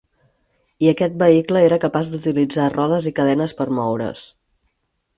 [0.85, 4.29] I aquest vehicle era capaç d'utilitzar rodes i cadenes per a moure's.